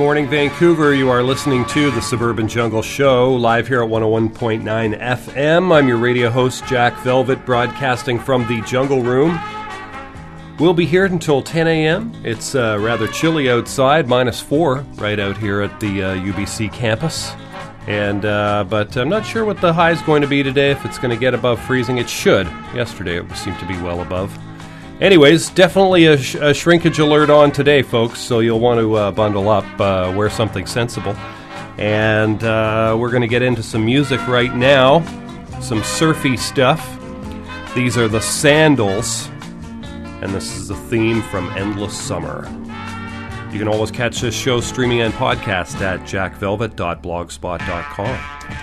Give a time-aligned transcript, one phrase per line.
[0.00, 0.94] Morning, Vancouver.
[0.94, 5.76] You are listening to the Suburban Jungle Show live here at 101.9 FM.
[5.76, 9.38] I'm your radio host, Jack Velvet, broadcasting from the Jungle Room.
[10.58, 12.14] We'll be here until 10 a.m.
[12.24, 17.32] It's uh, rather chilly outside, minus four right out here at the uh, UBC campus.
[17.86, 20.70] And uh, but I'm not sure what the high is going to be today.
[20.70, 22.46] If it's going to get above freezing, it should.
[22.74, 24.34] Yesterday it seemed to be well above.
[25.00, 28.20] Anyways, definitely a, sh- a, shrinkage alert on today, folks.
[28.20, 31.14] So you'll want to uh, bundle up, uh, wear something sensible.
[31.78, 35.02] And uh, we're going to get into some music right now,
[35.60, 36.98] some surfy stuff.
[37.74, 39.28] These are the Sandals,
[40.20, 42.46] and this is the theme from Endless Summer.
[43.52, 48.59] You can always catch this show streaming and podcast at jackvelvet.blogspot.com.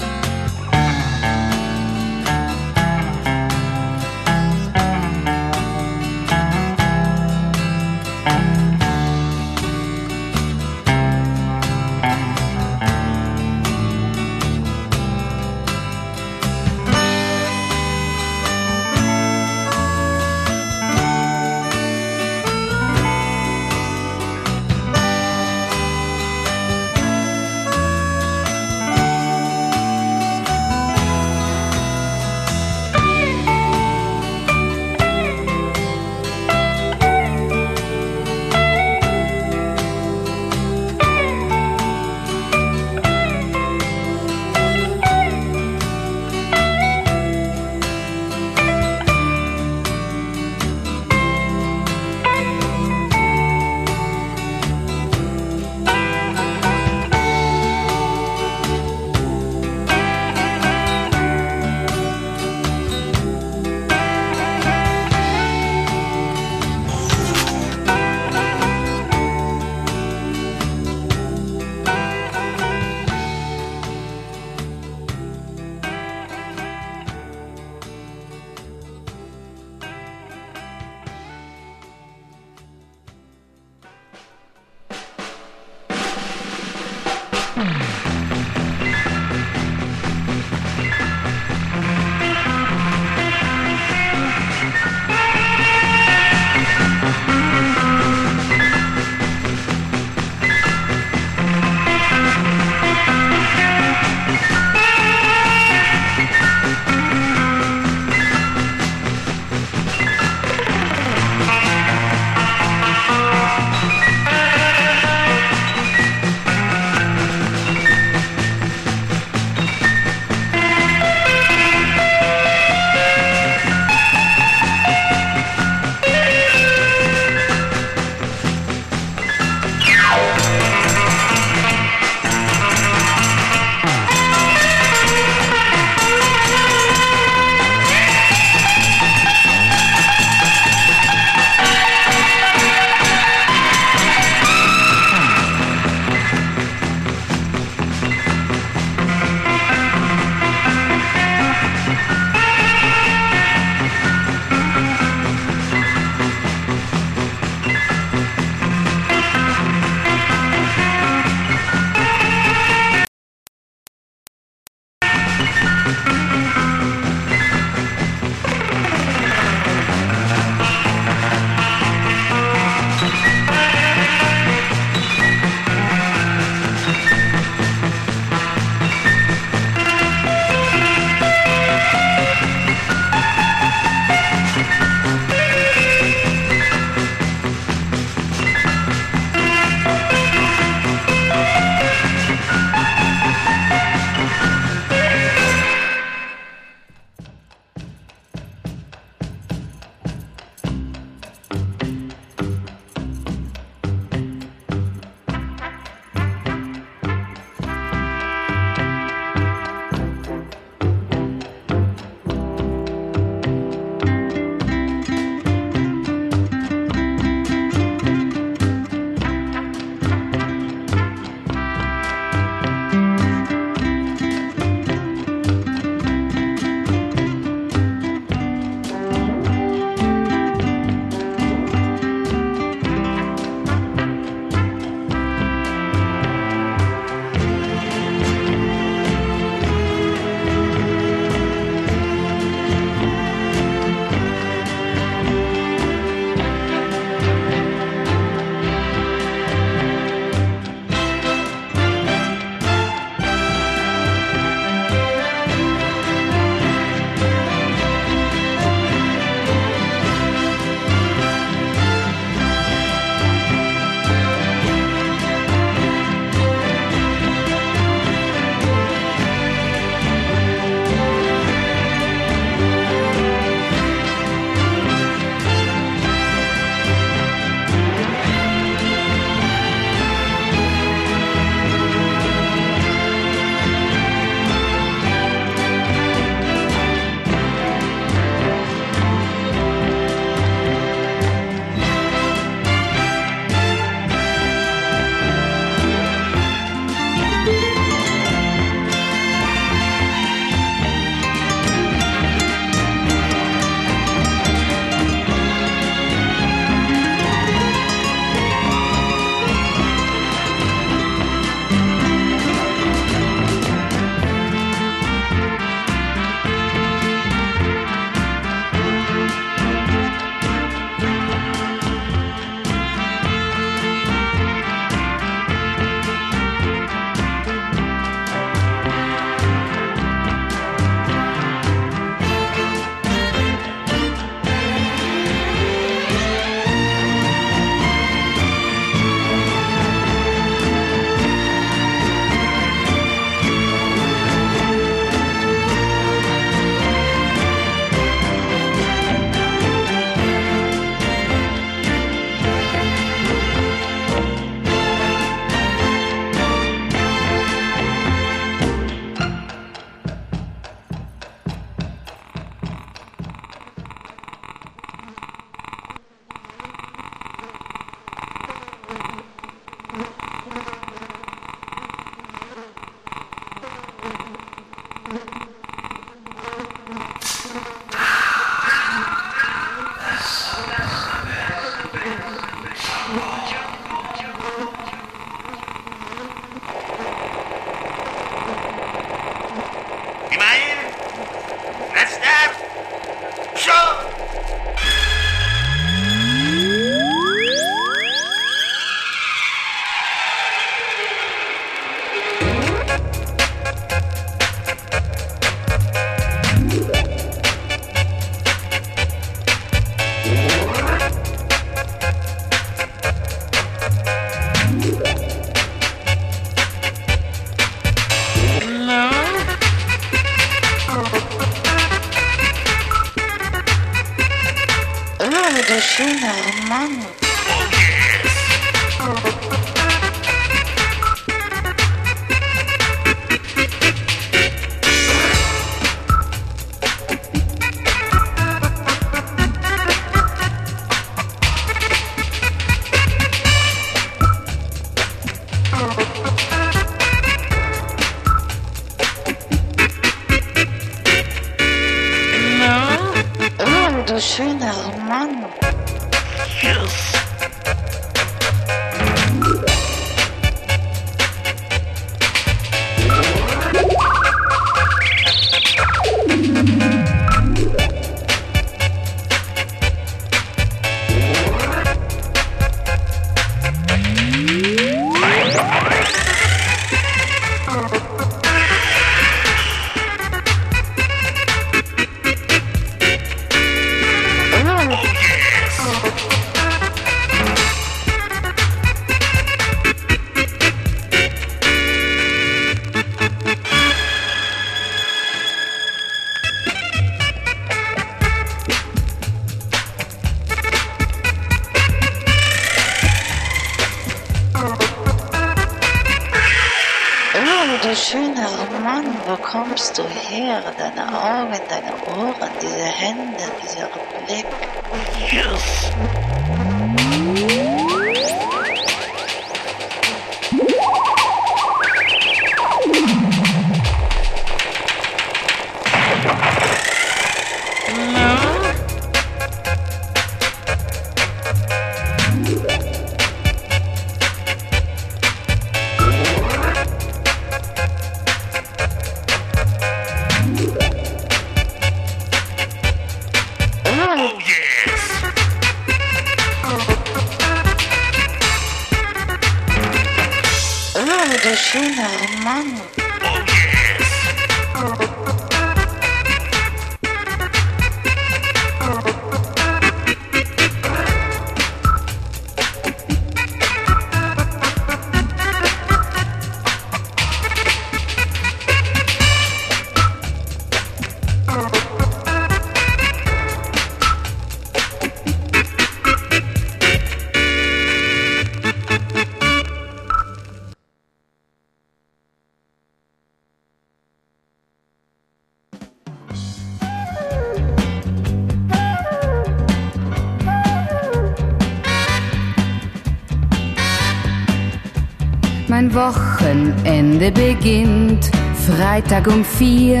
[595.94, 598.30] Wochenende beginnt
[598.66, 600.00] Freitag um vier.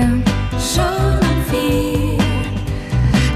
[0.58, 2.18] Schon um vier.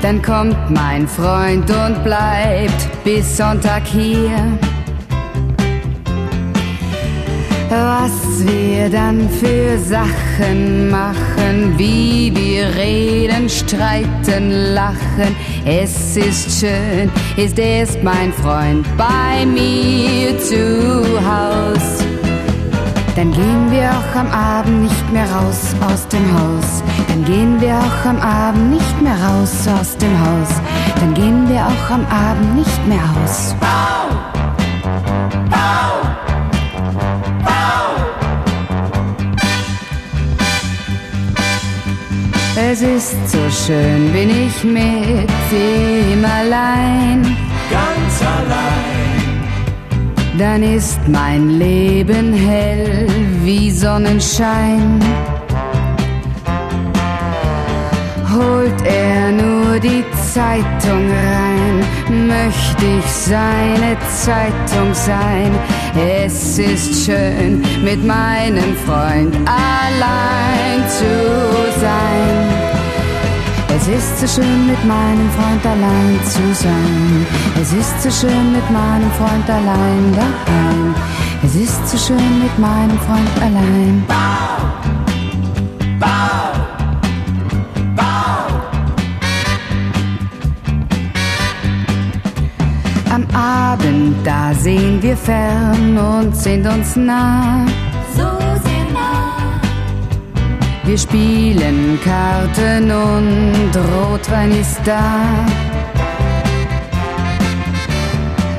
[0.00, 4.58] Dann kommt mein Freund und bleibt bis Sonntag hier.
[7.70, 15.34] Was wir dann für Sachen machen, wie wir reden, streiten, lachen.
[15.64, 22.11] Es ist schön, ist erst mein Freund bei mir zu Haus.
[23.14, 26.82] Dann gehen wir auch am Abend nicht mehr raus aus dem Haus.
[27.08, 30.48] Dann gehen wir auch am Abend nicht mehr raus aus dem Haus.
[30.98, 33.54] Dann gehen wir auch am Abend nicht mehr aus.
[42.54, 47.36] Es ist so schön, bin ich mit ihm allein.
[47.70, 49.01] Ganz allein.
[50.38, 53.06] Dann ist mein Leben hell
[53.44, 54.98] wie Sonnenschein.
[58.32, 61.84] Holt er nur die Zeitung rein,
[62.28, 65.52] möchte ich seine Zeitung sein.
[65.94, 72.61] Es ist schön, mit meinem Freund allein zu sein.
[73.84, 77.26] Es ist so schön, mit meinem Freund allein zu sein.
[77.60, 80.94] Es ist so schön, mit meinem Freund allein daheim.
[81.42, 84.04] Es ist so schön, mit meinem Freund allein.
[93.12, 97.66] Am Abend, da sehen wir fern und sind uns nah.
[100.84, 105.46] Wir spielen Karten und Rotwein ist da.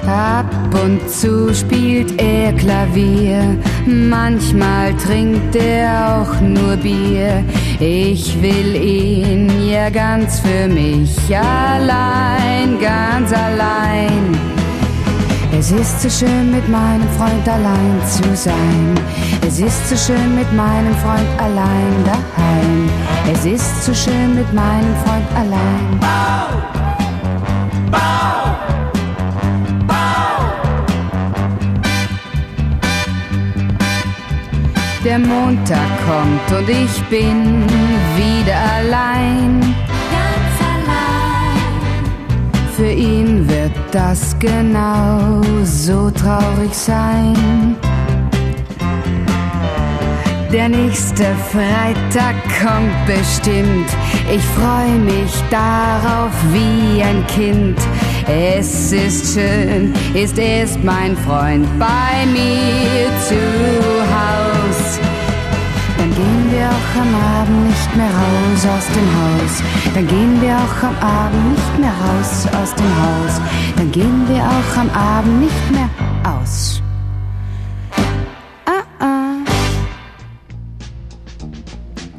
[0.07, 0.45] Ab
[0.83, 7.43] und zu spielt er Klavier, manchmal trinkt er auch nur Bier.
[7.79, 14.52] Ich will ihn ja ganz für mich allein, ganz allein.
[15.55, 18.99] Es ist so schön mit meinem Freund allein zu sein.
[19.47, 22.89] Es ist so schön mit meinem Freund allein daheim.
[23.31, 25.99] Es ist so schön mit meinem Freund allein.
[35.05, 37.65] Der Montag kommt und ich bin
[38.15, 39.59] wieder allein.
[40.15, 41.13] ganz allein.
[42.75, 47.75] Für ihn wird das genau so traurig sein.
[50.51, 53.89] Der nächste Freitag kommt bestimmt.
[54.33, 57.77] Ich freue mich darauf wie ein Kind.
[58.27, 63.35] Es ist schön, ist erst mein Freund bei mir zu
[64.13, 64.42] Haus.
[66.93, 69.63] Auch am Abend nicht mehr raus aus dem Haus.
[69.95, 73.41] Dann gehen wir auch am Abend nicht mehr raus aus dem Haus.
[73.75, 75.89] Dann gehen wir auch am Abend nicht mehr
[76.23, 76.82] aus.
[78.65, 79.43] Ah, ah.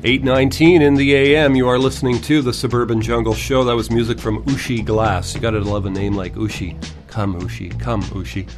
[0.03, 3.65] 819 in the AM, you are listening to the Suburban Jungle Show.
[3.65, 5.35] That was music from Uschi Glas.
[5.35, 6.75] You gotta love a name like Ushi.
[7.07, 7.79] Come, Ushi.
[7.79, 8.49] Come, Ushi.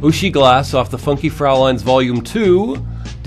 [0.00, 2.76] Uschi Glas off the Funky Fraulein's Volume 2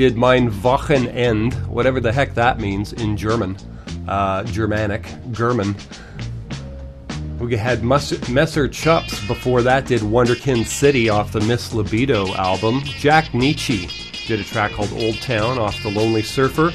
[0.02, 3.56] did Mein Wochenend, whatever the heck that means in German.
[4.08, 5.06] Uh, Germanic.
[5.32, 5.76] German.
[7.38, 12.82] We had Mus- Messer Chups before that did Wonderkin City off the Miss Libido album.
[12.84, 16.74] Jack Nitzsche did a track called Old Town off the Lonely Surfer.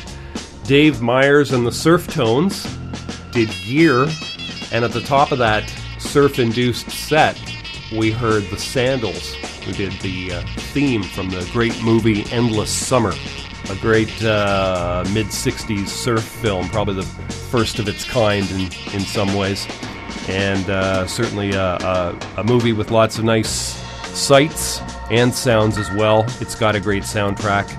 [0.62, 2.62] Dave Myers and the Surf Tones
[3.32, 4.06] did Gear.
[4.70, 7.36] And at the top of that surf induced set,
[7.90, 9.34] we heard the Sandals,
[9.66, 13.12] who did the uh, theme from the great movie Endless Summer.
[13.68, 18.62] A great uh, mid 60s surf film, probably the first of its kind in,
[18.94, 19.66] in some ways
[20.28, 23.50] and uh, certainly a, a, a movie with lots of nice
[24.16, 26.24] sights and sounds as well.
[26.40, 27.70] It's got a great soundtrack,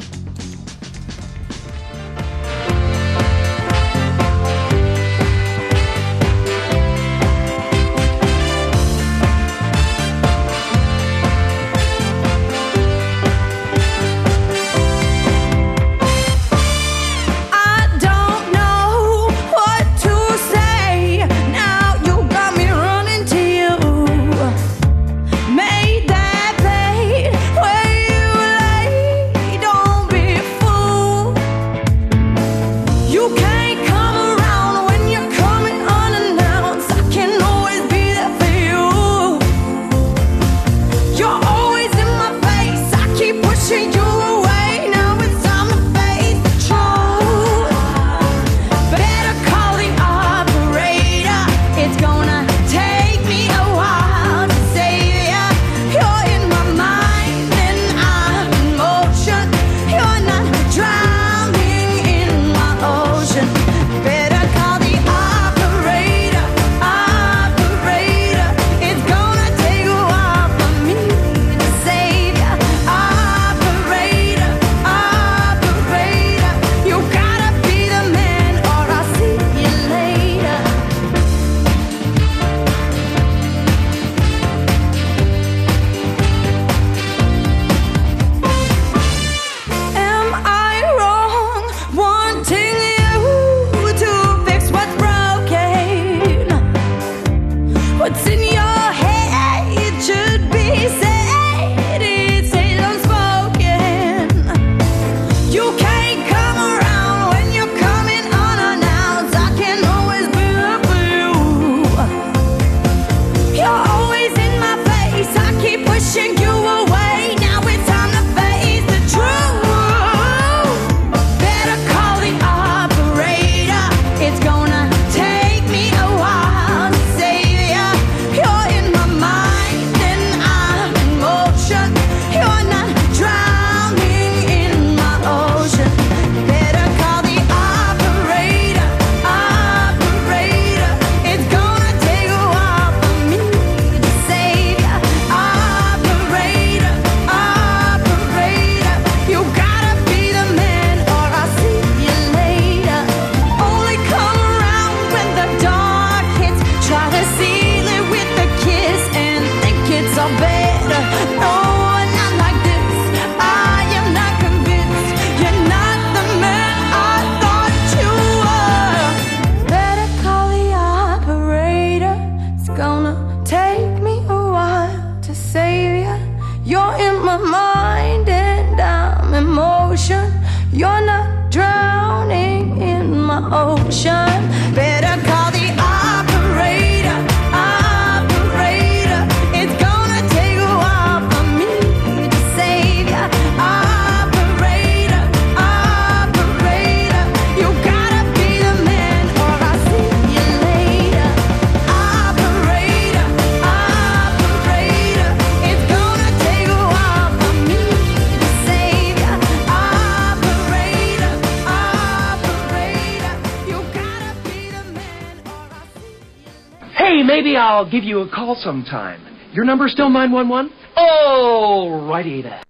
[217.83, 219.21] I'll give you a call sometime.
[219.53, 220.73] Your number's still 911?
[220.97, 222.63] All righty then.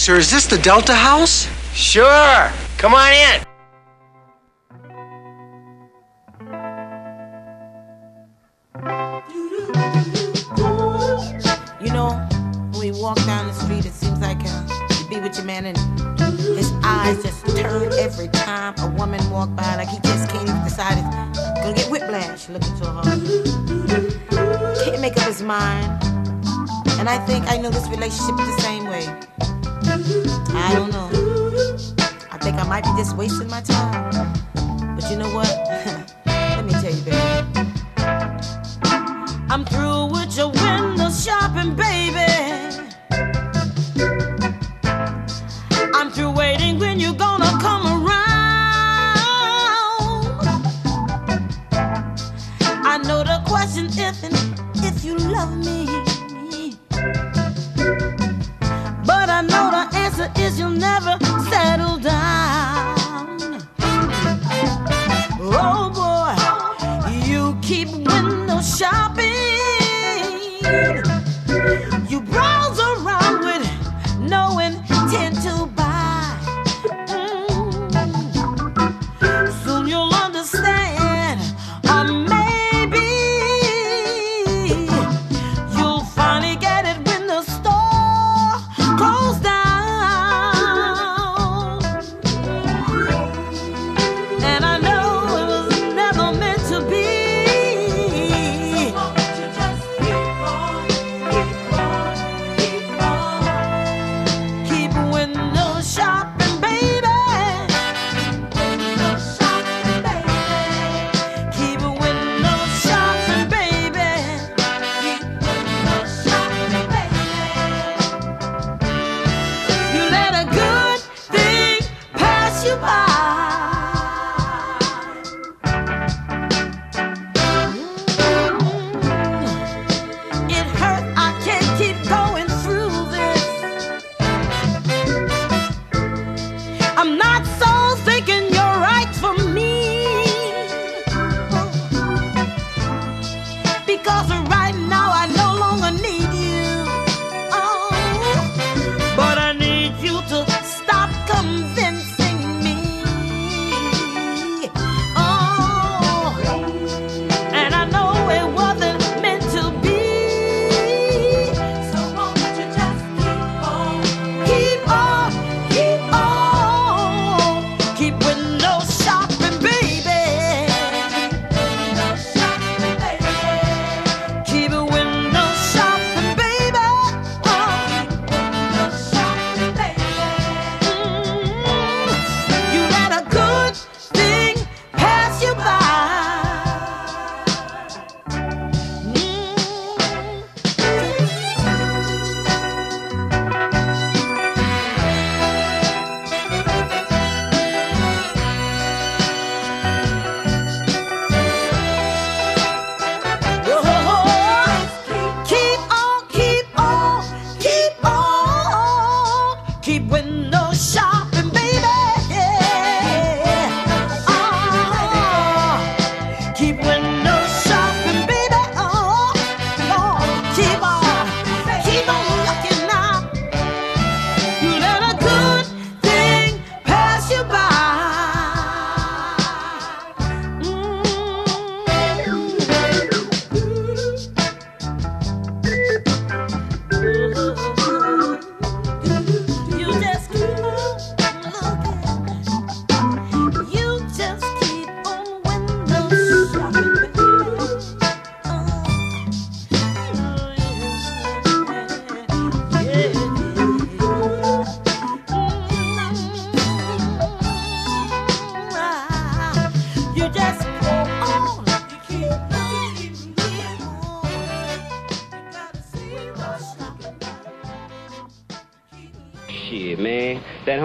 [0.00, 1.46] sir, is this the Delta House?
[1.74, 2.50] Sure.
[2.78, 3.49] Come on in.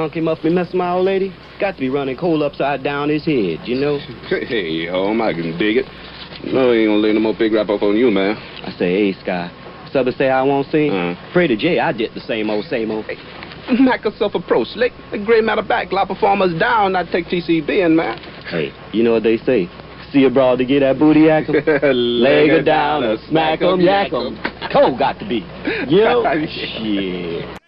[0.06, 3.10] clown came up and messed my old lady, got to be running coal upside down
[3.10, 3.98] his head, you know?
[4.30, 5.86] hey, home, I can dig it.
[6.46, 8.36] No, he ain't gonna lay no more big rap up on you, man.
[8.64, 9.50] I say, hey, Sky,
[9.92, 10.92] Subber say I won't sing.
[10.92, 11.56] Uh-huh.
[11.58, 13.06] Jay, I did the same old, same old.
[13.06, 13.18] Hey,
[13.80, 14.92] knock yourself a pro slick.
[15.12, 18.18] A great matter back, lot Performers down, I take TCB in, man.
[18.48, 19.70] Hey, you know what they say.
[20.12, 21.50] See a broad to get that booty act.
[21.50, 24.38] Leg her down or smack em, yak em.
[24.72, 25.40] Cold got to be.
[25.90, 27.65] Yo, shit.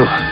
[0.00, 0.29] Quit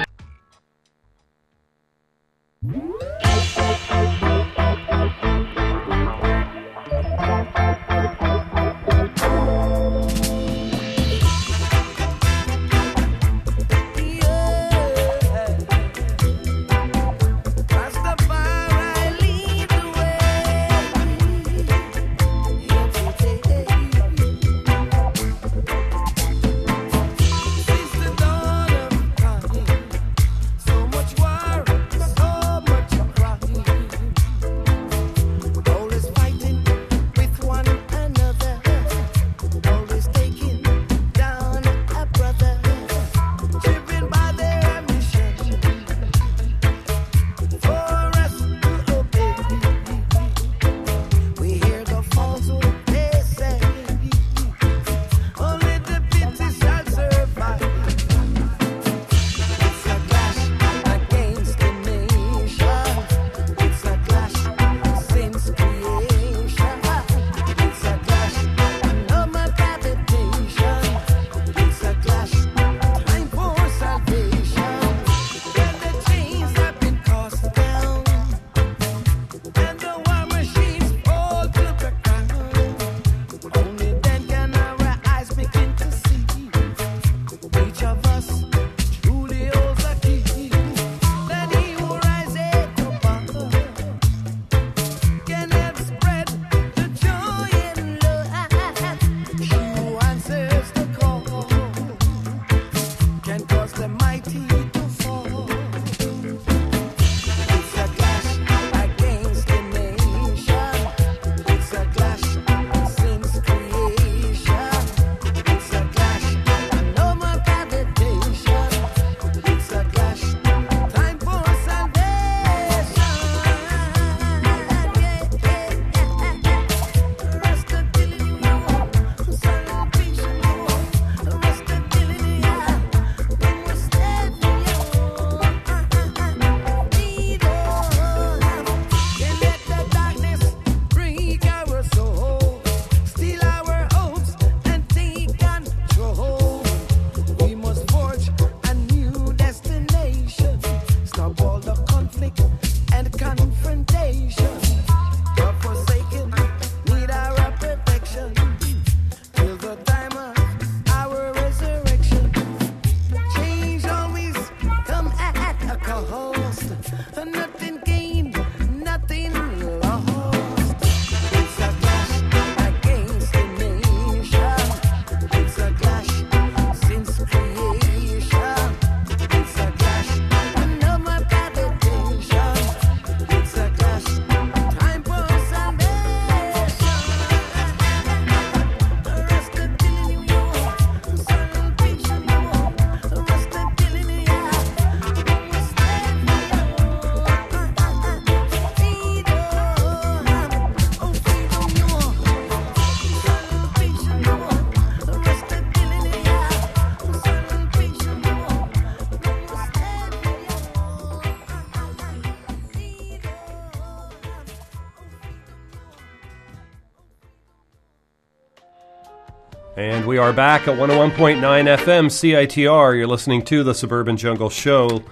[220.19, 222.97] we are back at 101.9 FM CITR.
[222.97, 225.05] You're listening to the Suburban Jungle Show.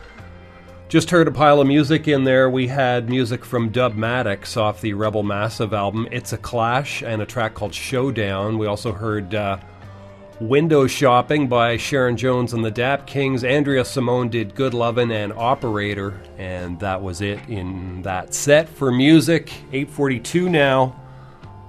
[0.88, 2.50] Just heard a pile of music in there.
[2.50, 7.22] We had music from Dub Maddox off the Rebel Massive album, It's a Clash, and
[7.22, 8.58] a track called Showdown.
[8.58, 9.58] We also heard uh,
[10.40, 13.44] Window Shopping by Sharon Jones and the Dap Kings.
[13.44, 18.90] Andrea Simone did Good Lovin' and Operator, and that was it in that set for
[18.90, 19.52] music.
[19.70, 21.00] 842 now.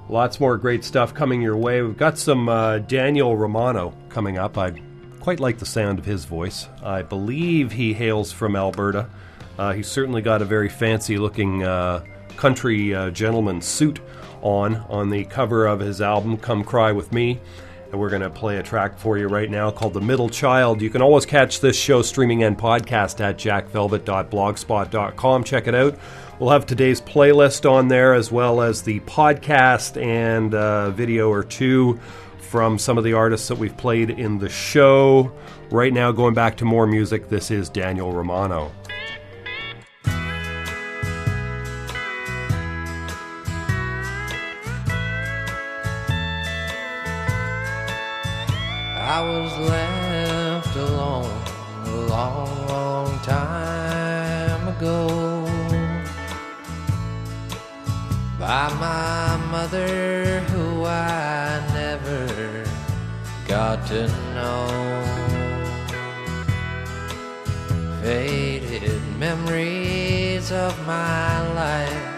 [0.09, 1.81] Lots more great stuff coming your way.
[1.81, 4.57] We've got some uh, Daniel Romano coming up.
[4.57, 4.71] I
[5.19, 6.69] quite like the sound of his voice.
[6.81, 9.09] I believe he hails from Alberta.
[9.59, 12.05] Uh, he's certainly got a very fancy looking uh,
[12.37, 13.99] country uh, gentleman suit
[14.41, 17.41] on on the cover of his album, Come Cry With Me.
[17.91, 20.81] And we're going to play a track for you right now called The Middle Child.
[20.81, 25.43] You can always catch this show streaming and podcast at jackvelvet.blogspot.com.
[25.43, 25.97] Check it out.
[26.39, 31.43] We'll have today's playlist on there as well as the podcast and uh, video or
[31.43, 31.99] two
[32.37, 35.31] from some of the artists that we've played in the show.
[35.71, 38.71] Right now, going back to more music, this is Daniel Romano.
[48.95, 49.96] I was left
[58.75, 62.65] my mother, who I never
[63.47, 64.67] got to know.
[68.01, 72.17] Faded memories of my life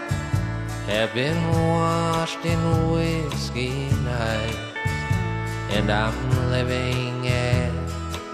[0.86, 2.60] have been washed in
[2.92, 4.58] whiskey nights,
[5.70, 7.72] and I'm living at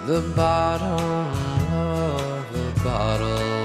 [0.07, 1.29] the bottom
[1.73, 3.56] of the bottle.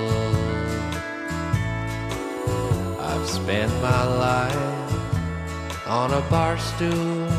[3.22, 7.30] I've spent my life on a bar stool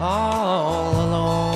[0.00, 1.48] all alone,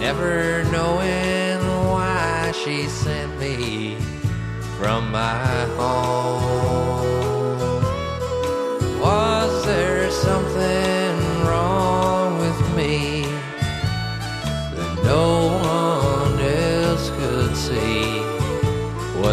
[0.00, 3.96] never knowing why she sent me
[4.76, 6.43] from my home.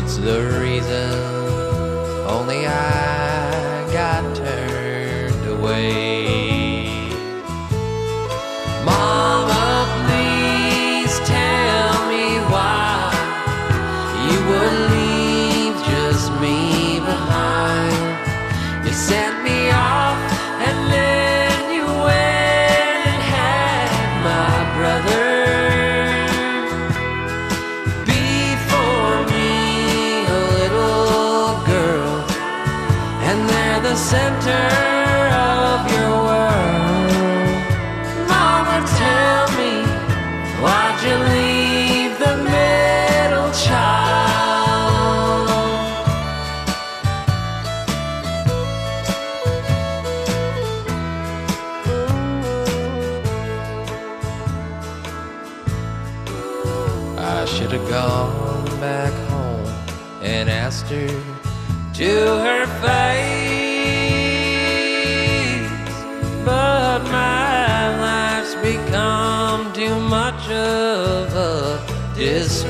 [0.02, 1.14] What's the reason?
[2.28, 6.31] Only I got turned away.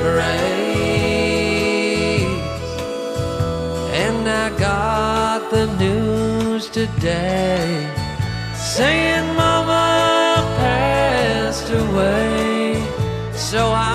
[0.02, 0.32] Disgrace.
[4.04, 7.88] And I got the news today
[8.54, 12.82] saying Mama passed away.
[13.34, 13.91] So I'll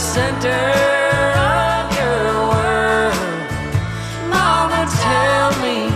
[0.00, 0.48] center
[1.36, 3.12] of your world.
[4.32, 5.92] Mama, tell me,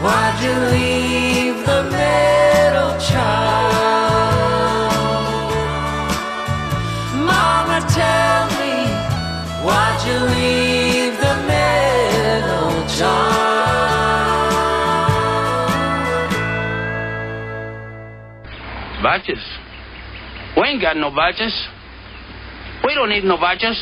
[0.00, 3.36] why'd you leave the middle child?
[7.28, 8.88] Mama, tell me,
[9.66, 13.36] why'd you leave the middle child?
[19.02, 19.44] Vouchers?
[20.56, 21.68] We ain't got no vouchers.
[22.96, 23.78] Don't need no vouchers.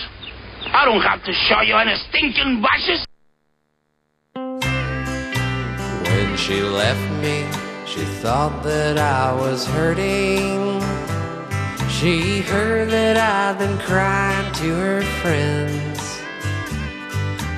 [0.73, 3.07] I don't have to show you any stinking vouchers.
[6.03, 7.47] When she left me,
[7.87, 10.81] she thought that I was hurting.
[11.89, 16.01] She heard that I'd been crying to her friends.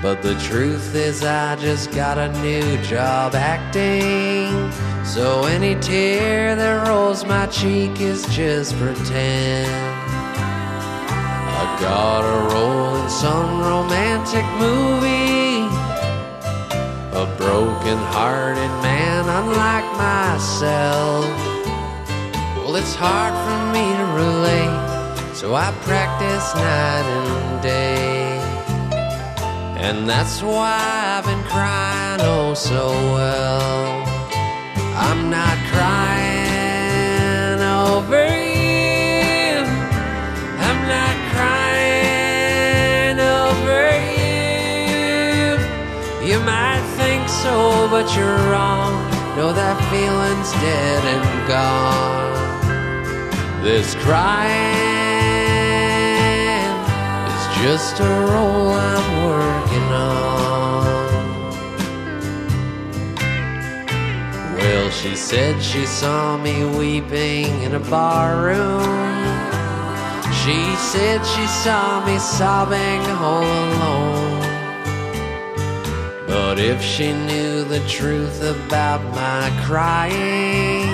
[0.02, 4.70] But the truth is, I just got a new job acting.
[5.06, 9.95] So any tear that rolls my cheek is just pretend.
[11.66, 15.66] I got a role in some romantic movie.
[17.22, 21.24] A broken hearted man, unlike myself.
[22.56, 28.38] Well, it's hard for me to relate, so I practice night and day.
[29.86, 30.78] And that's why
[31.18, 32.86] I've been crying oh so
[33.16, 34.06] well.
[34.94, 36.35] I'm not crying
[46.46, 48.92] might think so, but you're wrong.
[49.36, 52.36] No, that feeling's dead and gone.
[53.64, 54.46] This crying
[57.34, 60.36] is just a role I'm working on.
[64.56, 68.82] Well, she She said she saw me weeping in a bar room.
[70.40, 74.25] She said she saw me sobbing all alone.
[76.38, 80.84] But if she knew the truth about my crying,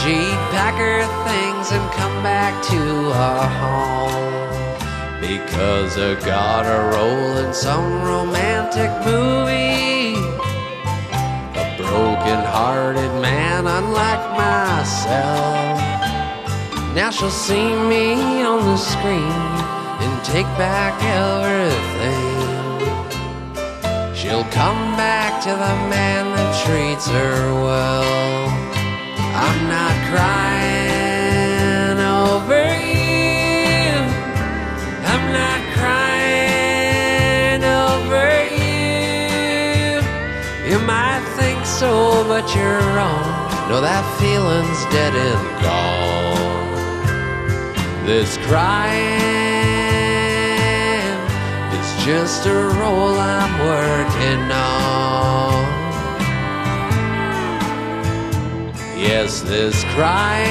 [0.00, 2.80] she'd pack her things and come back to
[3.20, 5.20] her home.
[5.20, 10.16] Because I got a role in some romantic movie.
[11.62, 15.76] A broken hearted man, unlike myself.
[16.94, 19.42] Now she'll see me on the screen
[20.02, 22.31] and take back everything.
[24.32, 28.48] She'll come back to the man that treats her well.
[29.36, 33.92] I'm not crying over you.
[35.04, 38.26] I'm not crying over
[38.56, 40.00] you.
[40.66, 43.28] You might think so, but you're wrong.
[43.68, 46.72] No, that feeling's dead and gone.
[48.06, 49.51] This crying
[52.04, 55.62] just a role I'm working on.
[58.98, 60.48] Yes, this crying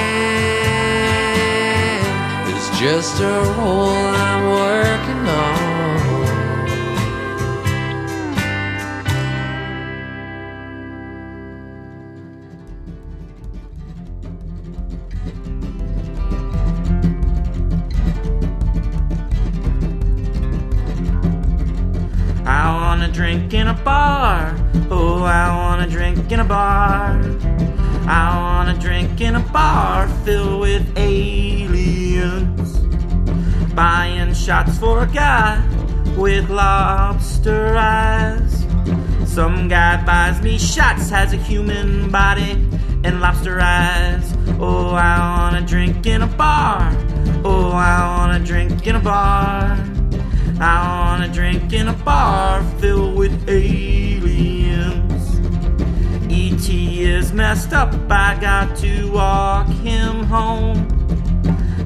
[2.55, 5.10] is just a role I'm working
[23.11, 24.55] drink in a bar.
[24.89, 27.21] Oh, I wanna drink in a bar.
[28.07, 32.79] I wanna drink in a bar filled with aliens.
[33.73, 35.61] Buying shots for a guy
[36.17, 38.65] with lobster eyes.
[39.25, 42.51] Some guy buys me shots, has a human body
[43.03, 44.33] and lobster eyes.
[44.59, 46.95] Oh, I wanna drink in a bar.
[47.43, 49.90] Oh, I wanna drink in a bar.
[50.61, 55.39] I wanna drink in a bar filled with aliens.
[56.31, 57.03] E.T.
[57.03, 60.87] is messed up, I got to walk him home.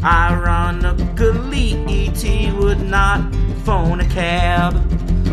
[0.04, 2.52] Ironically, E.T.
[2.52, 4.74] would not phone a cab.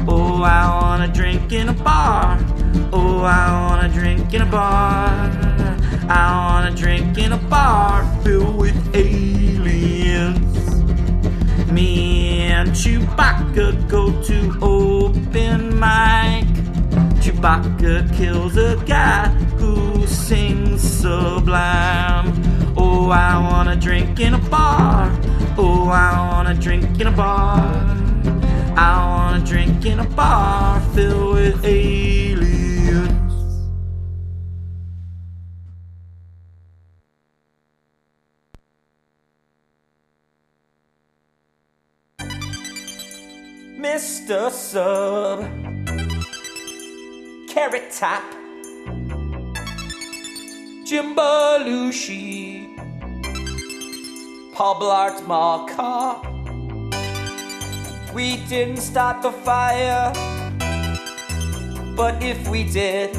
[0.08, 2.38] Oh, I wanna drink in a bar.
[2.92, 5.08] Oh, I wanna drink in a bar.
[6.08, 9.31] I wanna drink in a bar filled with aliens.
[12.72, 16.46] Chewbacca go to open mic.
[17.20, 22.32] Chewbacca kills a guy who sings sublime.
[22.74, 25.10] Oh, I wanna drink in a bar.
[25.58, 27.60] Oh, I wanna drink in a bar.
[28.74, 32.51] I wanna drink in a bar filled with aliens.
[43.82, 44.48] Mr.
[44.48, 45.40] Sub,
[47.48, 48.22] Carrot Top,
[50.86, 52.76] Jim Belushi,
[54.52, 55.18] Paul Blart.
[58.14, 60.12] We didn't start the fire,
[61.96, 63.16] but if we did,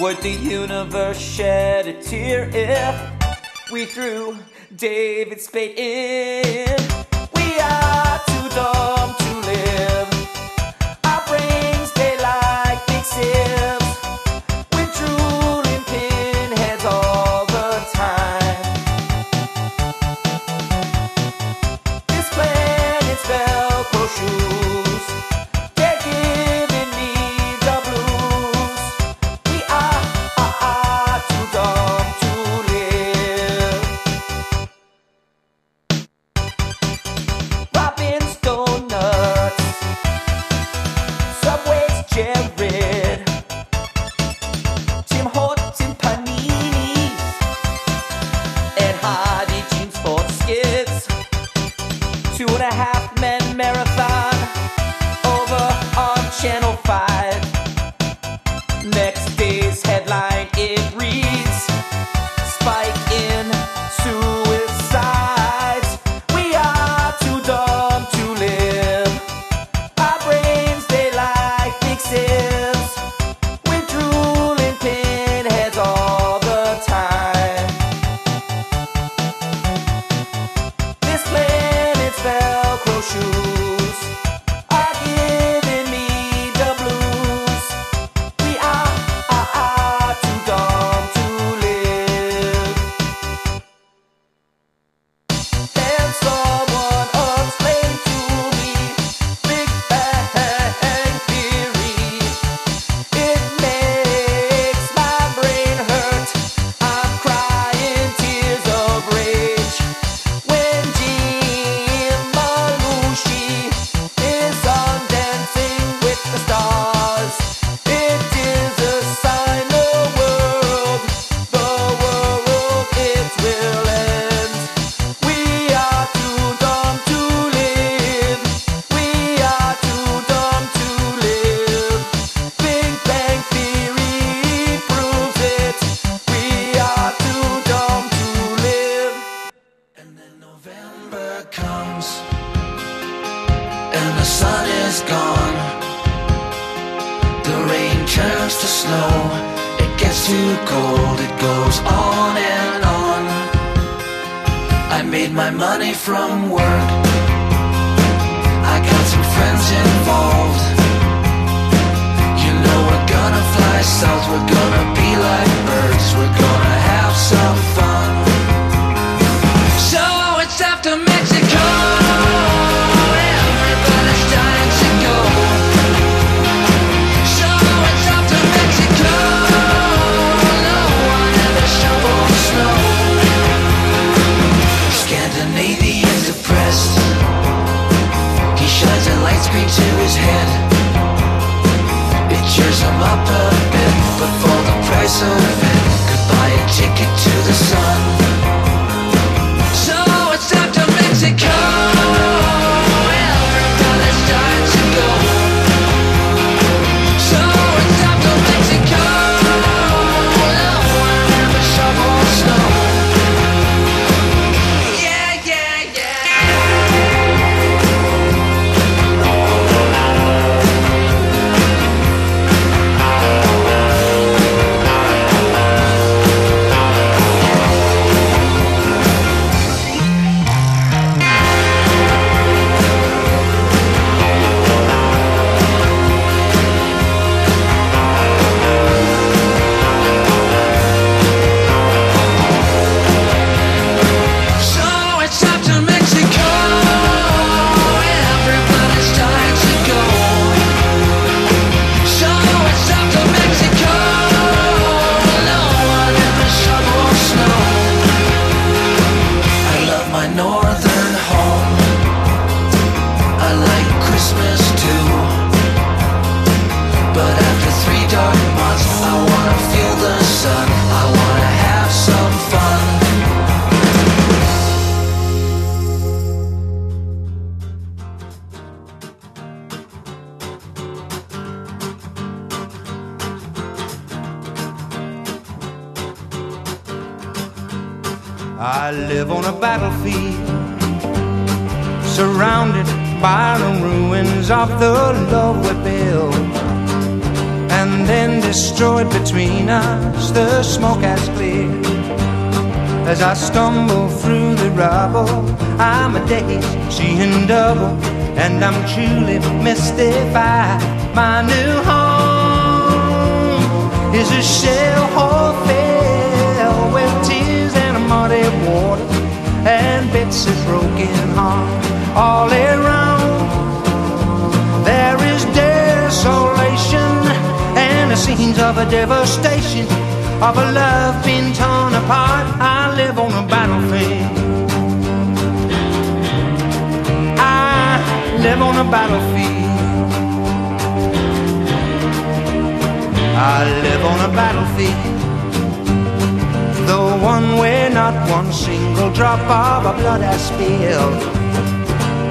[0.00, 4.36] would the universe shed a tear if we threw
[4.74, 7.05] David Spade in?
[8.58, 9.25] Are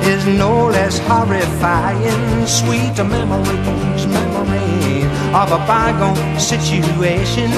[0.07, 2.45] is no less horrifying.
[2.45, 5.03] Sweet memories, memory
[5.33, 7.49] of a bygone situation.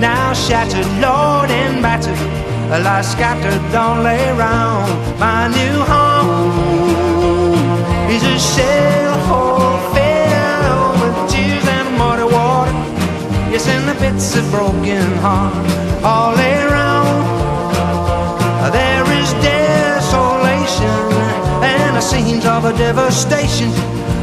[0.00, 2.18] Now shattered, lord and battered,
[2.84, 4.90] lie scattered all around.
[5.18, 6.92] my new home.
[8.10, 12.72] Is a shell hole filled with tears and muddy water.
[13.52, 16.81] Yes, and the bits of broken heart all around.
[22.12, 23.70] scenes of a devastation,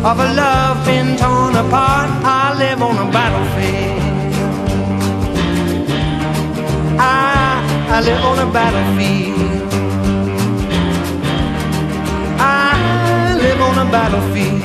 [0.10, 2.10] of a love been torn apart.
[2.24, 4.02] I live on a battlefield.
[7.00, 7.64] I,
[7.96, 9.74] I live on a battlefield.
[12.40, 14.60] I live on a battlefield.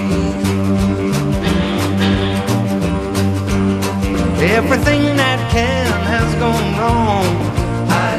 [4.59, 7.64] Everything that can has gone wrong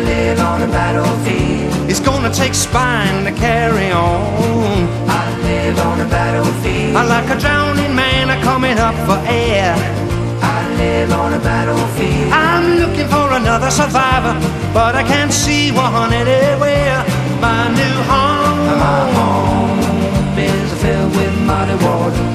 [0.06, 1.90] live on a battlefield.
[1.90, 4.88] It's gonna take spine to carry on.
[5.10, 6.96] I live on a battlefield.
[6.96, 9.76] I like a drowning man coming up for air.
[10.42, 12.32] I live on a battlefield.
[12.32, 14.34] I'm looking for another survivor,
[14.74, 16.98] but I can't see one anywhere.
[17.48, 18.62] My new home.
[18.88, 19.80] My home
[20.38, 22.26] is filled with muddy water.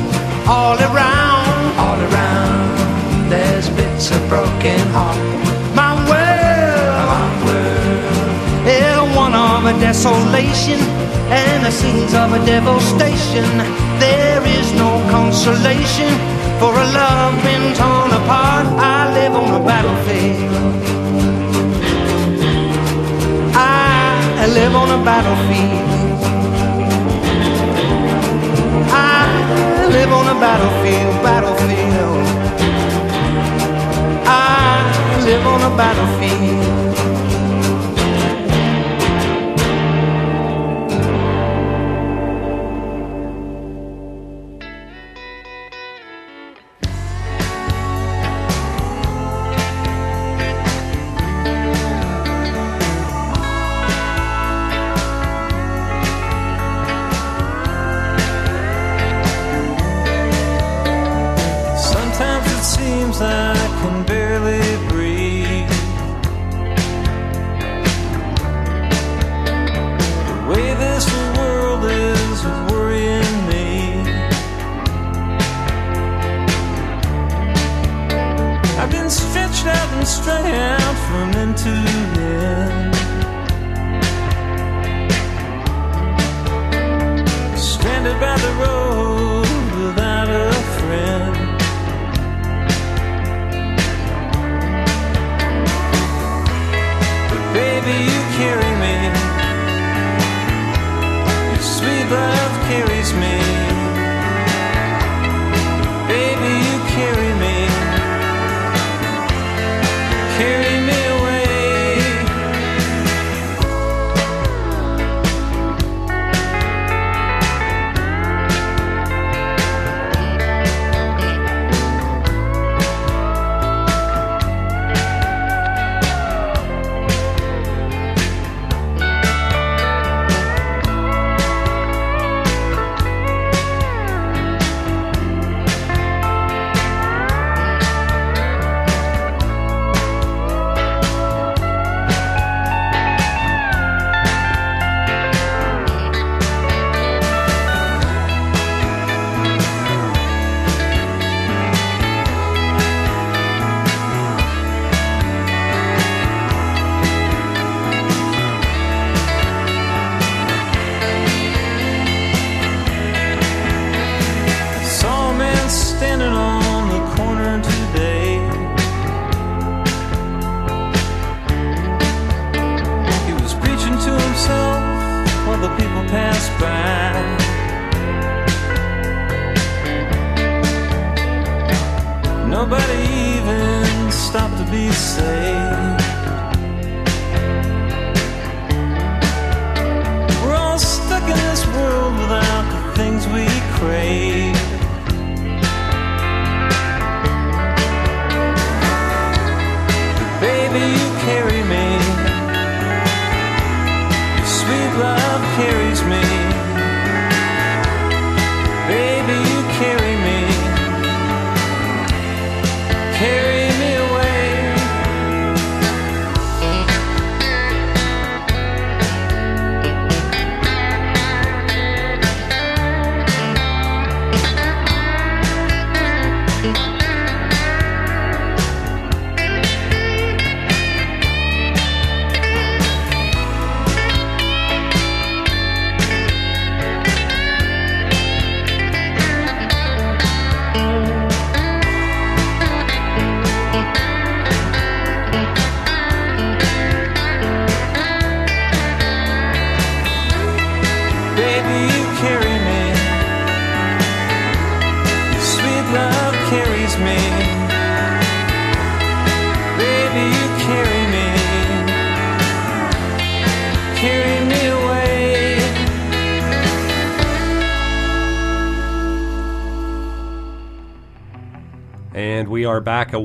[0.56, 5.59] All around, all around, there's bits of broken heart.
[9.80, 10.78] desolation
[11.32, 13.48] and the scenes of a devastation.
[13.98, 16.12] There is no consolation
[16.60, 18.66] for a love been torn apart.
[18.76, 20.50] I live on a battlefield.
[23.56, 26.20] I live on a battlefield.
[28.92, 32.26] I live on a battlefield, battlefield.
[34.26, 36.79] I live on a battlefield.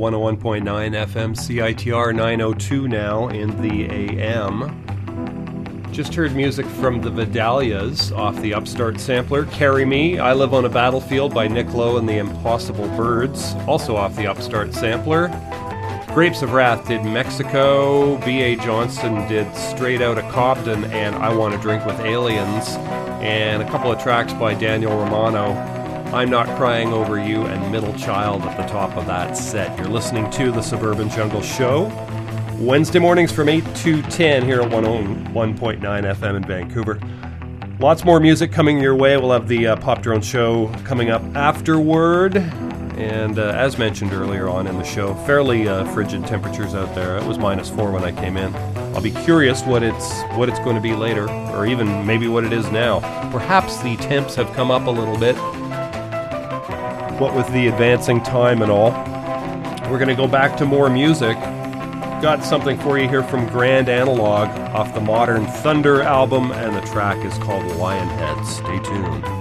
[0.06, 5.90] 101.9 FM CITR 902 now in the AM.
[5.92, 9.48] Just heard music from the Vidalias off the Upstart sampler.
[9.48, 13.96] Carry Me, I Live on a Battlefield by Nick Lowe and the Impossible Birds, also
[13.96, 15.30] off the Upstart sampler.
[16.14, 18.58] Grapes of Wrath did Mexico, B.A.
[18.58, 22.76] Johnston did Straight Outta Cobden and I Want to Drink with Aliens,
[23.24, 25.75] and a couple of tracks by Daniel Romano.
[26.16, 29.78] I'm Not Crying Over You and Middle Child at the top of that set.
[29.78, 31.92] You're listening to the Suburban Jungle Show.
[32.58, 37.02] Wednesday mornings from 8 to 10 here at 101.9 FM in Vancouver.
[37.82, 39.18] Lots more music coming your way.
[39.18, 42.38] We'll have the uh, Pop Drone Show coming up afterward.
[42.38, 47.18] And uh, as mentioned earlier on in the show, fairly uh, frigid temperatures out there.
[47.18, 48.56] It was minus four when I came in.
[48.96, 52.46] I'll be curious what it's what it's going to be later, or even maybe what
[52.46, 53.02] it is now.
[53.32, 55.36] Perhaps the temps have come up a little bit.
[57.20, 58.92] What with the advancing time and all,
[59.90, 61.38] we're going to go back to more music.
[62.22, 66.82] Got something for you here from Grand Analog off the Modern Thunder album, and the
[66.82, 68.46] track is called Lionhead.
[68.46, 69.35] Stay tuned.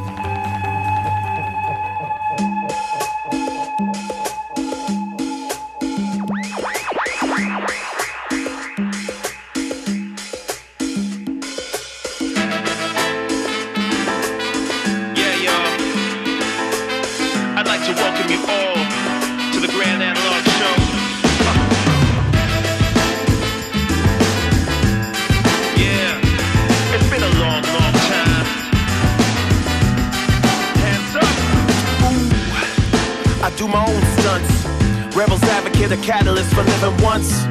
[33.57, 34.67] Do my own stunts.
[35.15, 37.47] Rebels advocate, a catalyst for living once.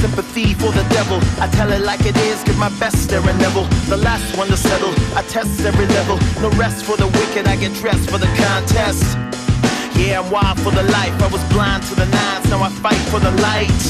[0.00, 1.18] Sympathy for the devil.
[1.40, 3.62] I tell it like it is, give my best there and never.
[3.88, 4.92] The last one to settle.
[5.16, 6.18] I test every level.
[6.40, 9.04] No rest for the wicked, I get dressed for the contest.
[9.96, 11.14] Yeah, I'm wild for the life.
[11.20, 13.82] I was blind to the nines, now I fight for the light.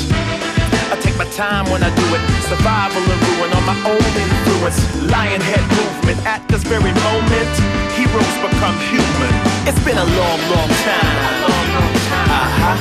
[0.91, 2.23] I take my time when I do it.
[2.49, 4.81] Survival and ruin on my own influence.
[5.13, 7.78] Lionhead movement at this very moment.
[8.09, 9.33] Heroes become human.
[9.69, 11.45] It's been a long, long time.
[11.45, 12.77] Uh-huh.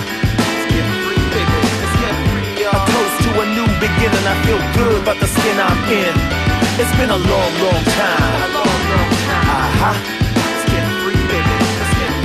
[2.32, 2.72] Free, y'all.
[2.72, 4.24] A toast to a new beginning.
[4.24, 6.16] I feel good about the skin I'm in.
[6.80, 8.56] It's been a long, long time.
[9.76, 9.96] Uh-huh.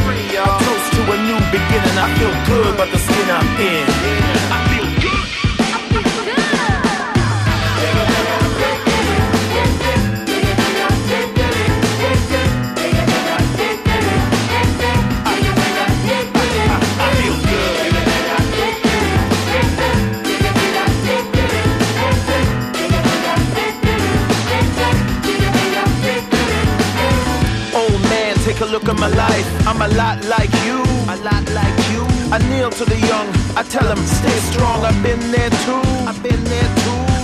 [0.07, 0.46] Free, y'all.
[0.46, 1.96] A toast to a new beginning.
[1.98, 4.72] I feel good about the skin I'm in.
[28.63, 29.47] A look at my life.
[29.67, 32.03] I'm a lot like you, a lot like you.
[32.31, 34.85] I kneel to the young, I tell them, stay strong.
[34.85, 36.82] I've been there too, I've been there too.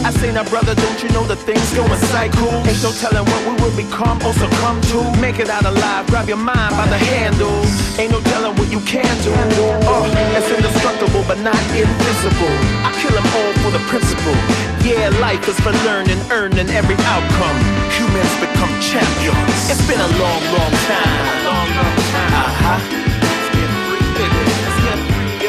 [0.09, 2.64] I say now, brother, don't you know that things go in cycles?
[2.64, 5.04] Ain't no telling what we will become or succumb to.
[5.20, 7.52] Make it out alive, grab your mind by the handle.
[8.00, 9.36] Ain't no telling what you can do.
[9.84, 12.56] Oh, it's indestructible, but not invisible.
[12.88, 14.32] I kill them all for the principle.
[14.80, 17.59] Yeah, life is for learning, earning every outcome.
[17.92, 19.61] Humans become champions.
[19.68, 21.20] It's been a long, long time.
[21.52, 22.80] Uh-huh.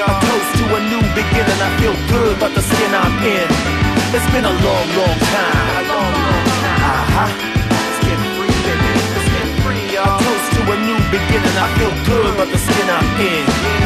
[0.03, 1.60] A toast to a new beginning.
[1.64, 3.89] I feel good about the skin I'm in.
[4.12, 5.86] It's been a long, long time.
[5.86, 7.30] Uh-huh.
[7.70, 8.89] Let's get free, baby.
[9.14, 10.18] Let's free, y'all.
[10.18, 11.55] Toast to a new beginning.
[11.55, 13.78] I feel good about the skin I'm in.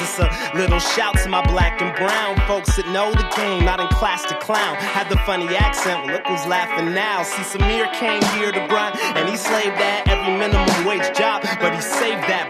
[0.00, 3.80] It's a little shout to my black and brown folks that know the game, not
[3.80, 4.76] in class to clown.
[4.76, 7.22] Had the funny accent, well, look who's laughing now.
[7.22, 11.74] See, Samir came here to grind, and he slaved at every minimum wage job, but
[11.74, 12.48] he saved that.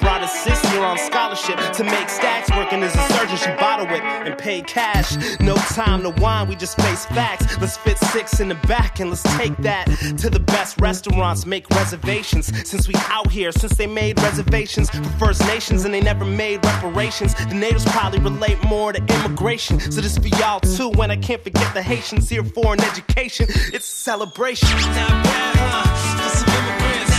[0.79, 2.51] Year on scholarship to make stacks.
[2.51, 5.17] Working as a surgeon, she bottle whip and paid cash.
[5.41, 7.59] No time to whine, we just face facts.
[7.59, 9.87] Let's fit six in the back and let's take that
[10.19, 11.47] to the best restaurants.
[11.47, 13.51] Make reservations since we out here.
[13.51, 17.35] Since they made reservations for First Nations and they never made reparations.
[17.35, 19.81] The natives probably relate more to immigration.
[19.81, 20.91] So this for y'all too.
[20.91, 24.69] When I can't forget the Haitians here for an education, it's a celebration.
[24.69, 26.29] Not bad, huh?
[26.29, 27.18] Some immigrants.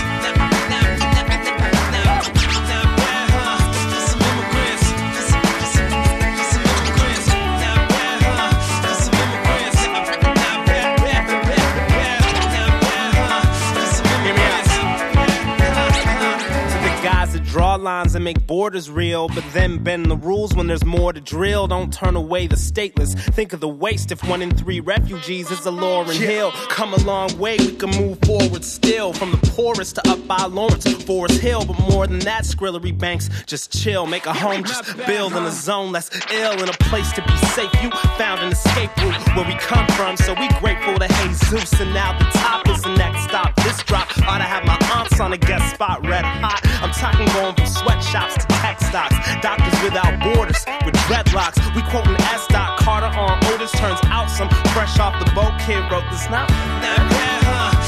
[17.59, 21.21] Draw lines and make borders real, but then bend the rules when there's more to
[21.21, 21.67] drill.
[21.67, 23.17] Don't turn away the stateless.
[23.33, 26.51] Think of the waste if one in three refugees is a Lauryn Hill.
[26.69, 29.13] Come a long way, we can move forward still.
[29.13, 31.65] From the poorest to up by Lawrence, Forest Hill.
[31.65, 34.05] But more than that, Skrillary Banks, just chill.
[34.05, 36.61] Make a home, just build in a zone less ill.
[36.61, 40.17] In a place to be safe, you found an escape route where we come from.
[40.17, 41.79] So we grateful to Jesus.
[41.79, 43.55] And now the top is the next stop.
[43.57, 46.61] This drop ought to have my aunts on a guest spot, red hot.
[46.81, 49.15] I'm talking going sweatshops to tech stocks.
[49.41, 51.57] Doctors without borders with dreadlocks.
[51.75, 52.47] We quoting S.
[52.47, 53.71] Dot Carter on Otis.
[53.71, 56.29] Turns out some fresh off the boat kid wrote this.
[56.29, 57.78] Not that bad, huh?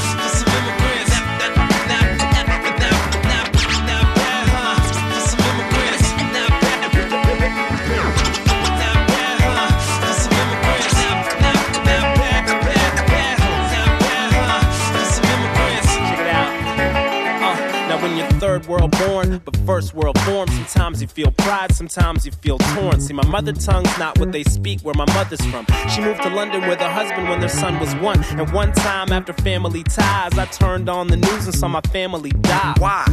[18.62, 23.00] Third world born, but first world form, sometimes you feel pride, sometimes you feel torn.
[23.00, 25.66] See, my mother tongue's not what they speak where my mother's from.
[25.94, 28.22] She moved to London with her husband when their son was one.
[28.38, 32.30] And one time after family ties, I turned on the news and saw my family
[32.30, 32.74] die.
[32.78, 33.04] Why?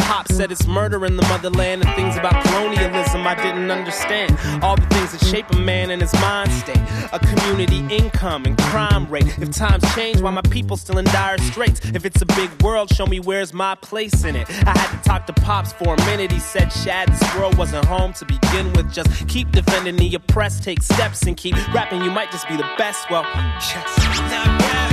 [0.00, 4.38] Pop said it's murder in the motherland and things about colonialism I didn't understand.
[4.62, 6.80] All the things that shape a man and his mind state.
[7.12, 9.38] A community income and crime rate.
[9.38, 11.80] If times change, why my people still in dire straits?
[11.94, 14.46] If it's a big world, show me where's my place in it.
[14.66, 16.32] I had to talk to Pops for a minute.
[16.32, 18.92] He said, Shad, this world wasn't home to begin with.
[18.92, 22.02] Just keep defending the oppressed, take steps and keep rapping.
[22.02, 23.10] You might just be the best.
[23.10, 24.91] Well, yes.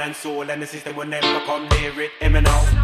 [0.00, 2.10] And soul And the system will never come near it.
[2.20, 2.79] Now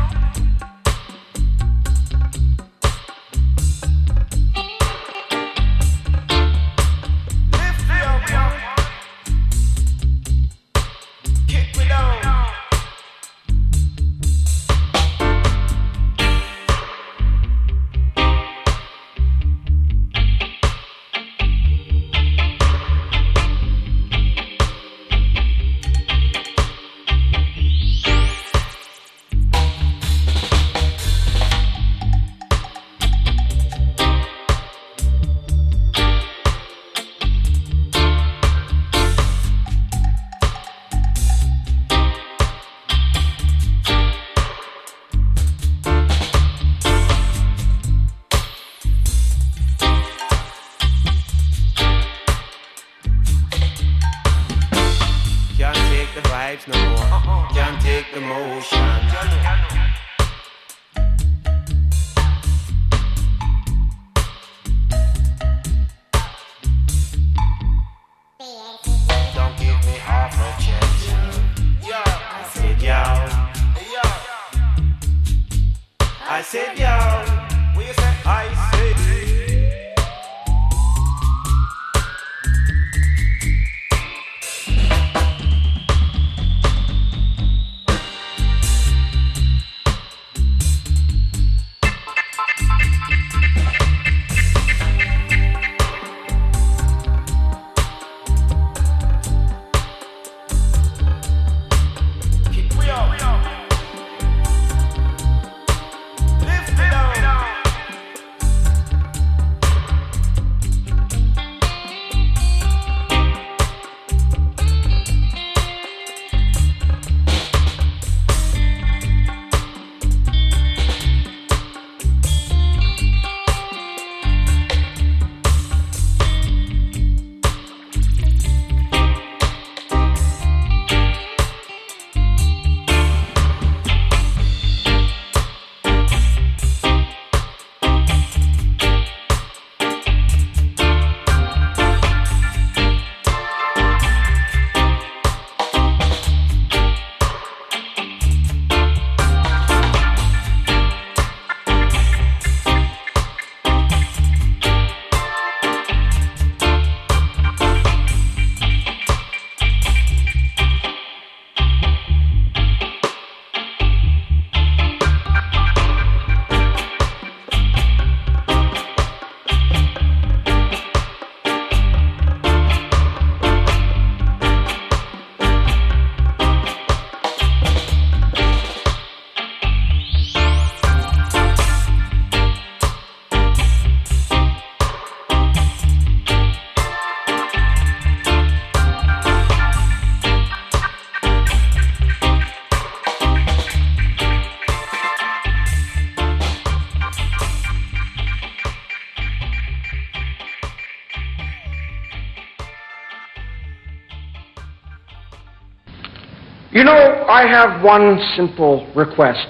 [207.57, 209.49] have one simple request,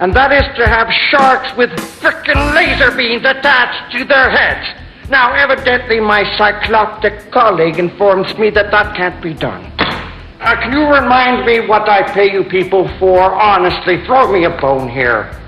[0.00, 1.68] and that is to have sharks with
[2.00, 4.66] frickin' laser beams attached to their heads.
[5.10, 9.70] Now, evidently, my cycloptic colleague informs me that that can't be done.
[9.78, 13.20] Uh, can you remind me what I pay you people for?
[13.20, 15.38] Honestly, throw me a bone here.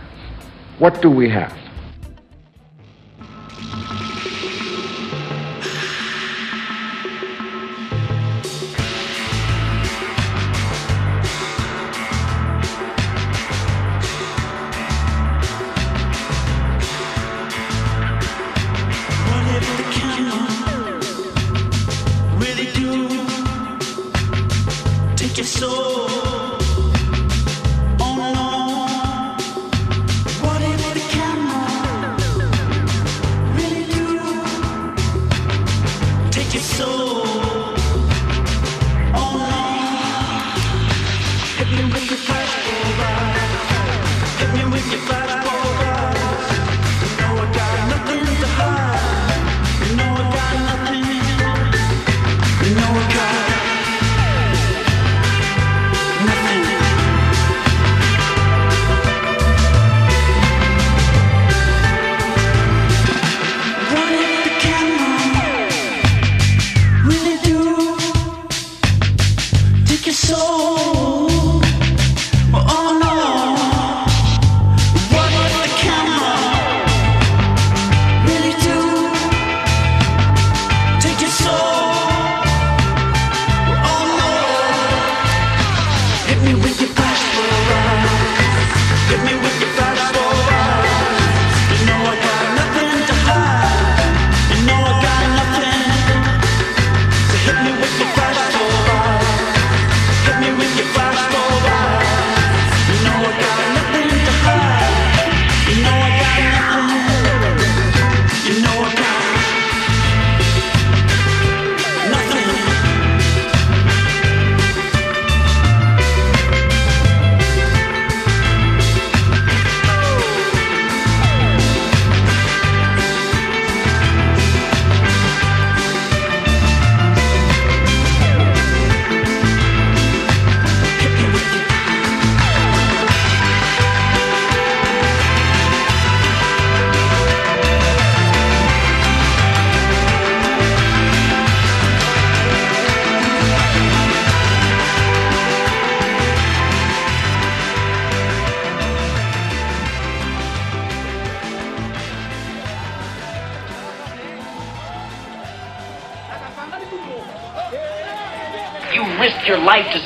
[0.78, 1.56] What do we have?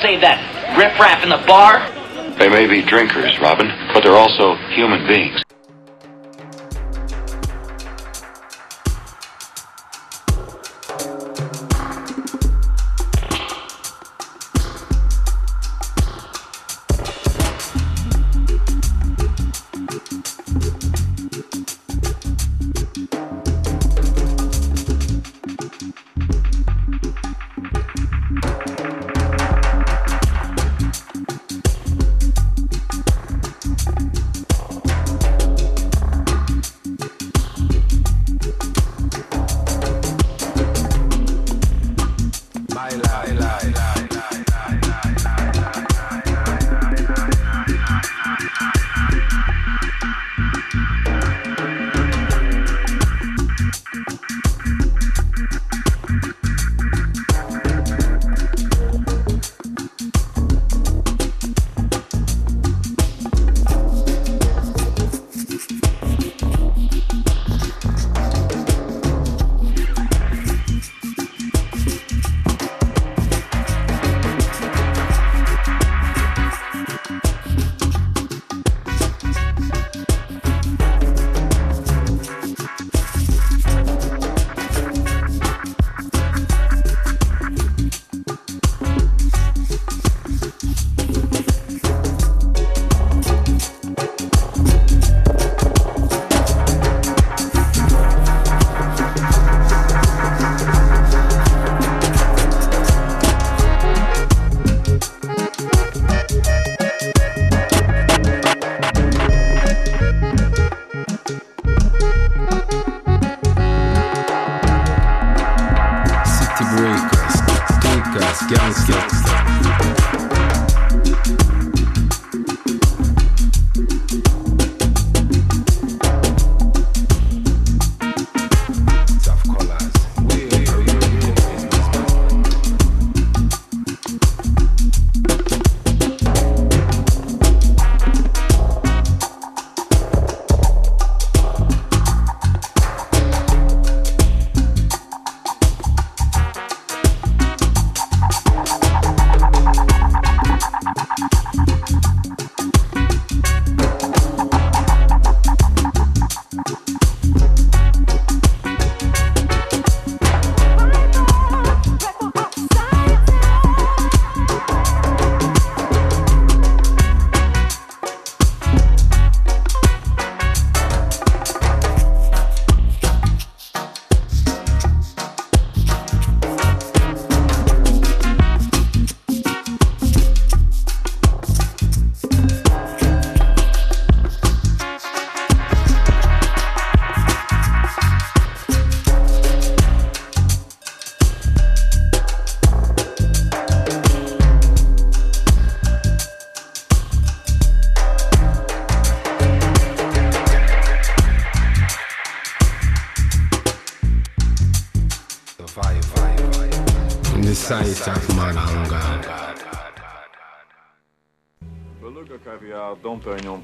[0.03, 0.37] Save that
[0.77, 1.79] riffraff in the bar?
[2.37, 5.42] They may be drinkers, Robin, but they're also human beings.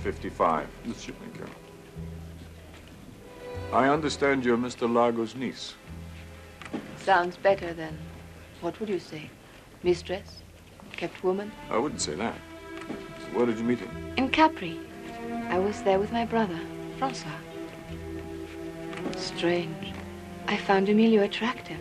[0.09, 0.67] 1955.
[0.87, 1.37] Mr.
[1.37, 1.49] girl.
[3.71, 4.91] I understand you're Mr.
[4.91, 5.75] Largo's niece.
[6.97, 7.97] Sounds better than,
[8.61, 9.29] what would you say?
[9.83, 10.41] Mistress?
[10.93, 11.51] Kept woman?
[11.69, 12.35] I wouldn't say that.
[13.33, 14.13] Where did you meet him?
[14.17, 14.79] In Capri.
[15.49, 16.59] I was there with my brother,
[16.97, 17.29] Francois.
[19.15, 19.93] Strange.
[20.47, 21.79] I found Emilio attractive.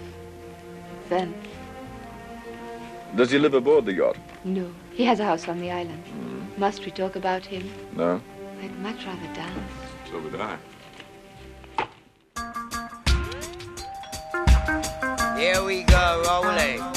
[1.09, 1.34] Then.
[3.16, 4.18] Does he live aboard the yacht?
[4.44, 4.70] No.
[4.92, 6.02] He has a house on the island.
[6.59, 7.70] Must we talk about him?
[7.94, 8.20] No.
[8.60, 9.72] I'd much rather dance.
[10.10, 10.59] So would I.
[15.39, 16.80] Here we go, rolling.
[16.80, 16.88] Rolling.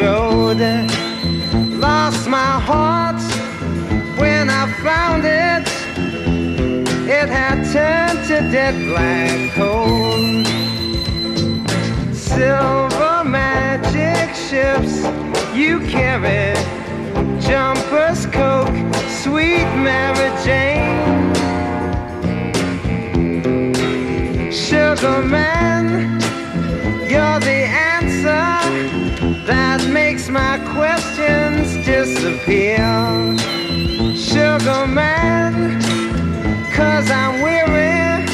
[0.00, 0.60] road.
[1.78, 3.20] Lost my heart
[4.18, 5.66] when I found it.
[7.06, 10.44] It had turned to dead black coal.
[12.12, 15.04] Silver magic ships
[15.54, 16.54] you carry.
[17.40, 18.74] Jumpers, Coke,
[19.22, 21.32] sweet Mary Jane.
[24.50, 26.20] Sugar Man,
[27.10, 27.66] you're the
[29.94, 32.84] makes my questions disappear.
[34.16, 35.80] Sugar man,
[36.72, 38.24] cause I'm weary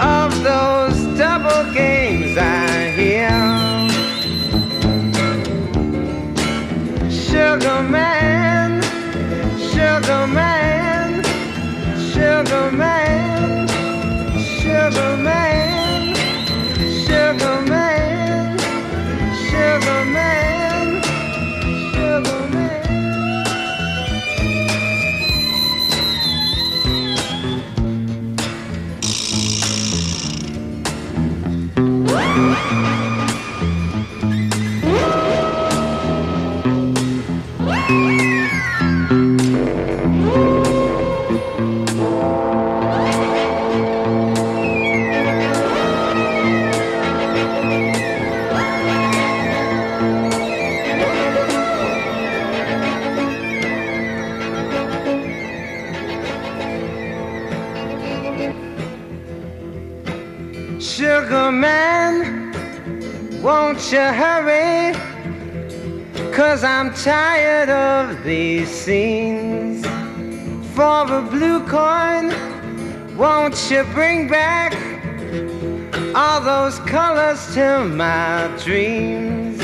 [0.00, 3.30] of those double games I hear.
[7.08, 8.82] Sugar man,
[9.70, 11.22] sugar man,
[12.12, 13.68] sugar man,
[14.58, 15.63] sugar man.
[66.54, 69.84] Cause I'm tired of these scenes.
[70.76, 72.32] For the blue coin,
[73.16, 74.72] won't you bring back
[76.14, 79.58] all those colors to my dreams?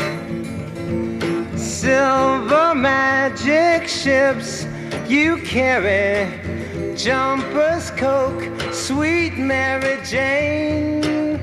[1.54, 4.66] Silver magic ships
[5.06, 6.26] you carry,
[6.96, 8.42] jumpers, coke,
[8.72, 11.38] sweet Mary Jane.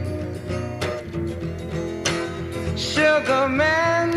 [2.75, 4.16] Sugar man